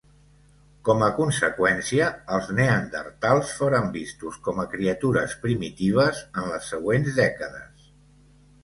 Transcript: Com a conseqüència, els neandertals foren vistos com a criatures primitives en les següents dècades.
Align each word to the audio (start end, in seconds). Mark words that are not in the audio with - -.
Com 0.87 1.03
a 1.07 1.09
conseqüència, 1.17 2.07
els 2.37 2.49
neandertals 2.61 3.53
foren 3.61 3.93
vistos 3.99 4.41
com 4.49 4.63
a 4.65 4.69
criatures 4.75 5.37
primitives 5.47 6.25
en 6.33 6.53
les 6.57 6.75
següents 6.77 7.15
dècades. 7.25 7.91